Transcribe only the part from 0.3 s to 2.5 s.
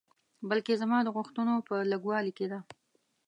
بلکې زما د غوښتنو په لږوالي کې